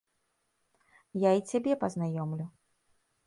[1.29, 2.45] Я і цябе пазнаёмлю.